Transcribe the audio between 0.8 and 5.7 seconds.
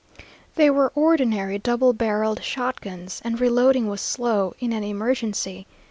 ordinary double barreled shotguns, and reloading was slow in an emergency.